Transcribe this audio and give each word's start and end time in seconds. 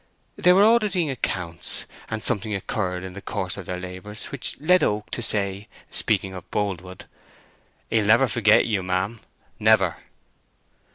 They 0.35 0.51
were 0.51 0.63
auditing 0.65 1.11
accounts, 1.11 1.85
and 2.09 2.23
something 2.23 2.55
occurred 2.55 3.03
in 3.03 3.13
the 3.13 3.21
course 3.21 3.55
of 3.55 3.67
their 3.67 3.77
labours 3.79 4.31
which 4.31 4.59
led 4.59 4.81
Oak 4.81 5.11
to 5.11 5.21
say, 5.21 5.67
speaking 5.91 6.33
of 6.33 6.49
Boldwood, 6.49 7.05
"He'll 7.91 8.05
never 8.07 8.27
forget 8.27 8.65
you, 8.65 8.81
ma'am, 8.81 9.19
never." 9.59 9.97